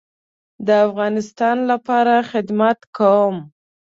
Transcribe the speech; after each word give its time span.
د 0.65 0.69
افغانستان 0.87 1.57
لپاره 1.71 2.15
خدمت 2.31 2.79
کوم 2.97 3.35